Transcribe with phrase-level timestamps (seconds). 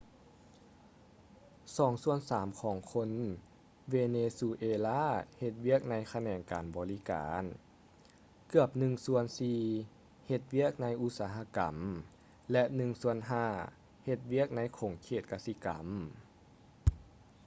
[1.77, 3.09] ສອງສ່ວນສາມຂອງຄົນ
[3.89, 5.03] ເວເນຊູເອລາ
[5.39, 7.43] ເຮັດວຽກໃນຂະແໜງການບໍລິການ
[8.49, 9.61] ເກືອບໜຶ່ງສ່ວນສີ່
[10.27, 11.75] ເຮັດວຽກໃນອຸດສະຫະກຳ
[12.51, 13.47] ແລະ ໜຶ່ງສ່ວນຫ້າ
[14.05, 15.87] ເຮັດວຽກໃນຂົງເຂດກະສິກຳ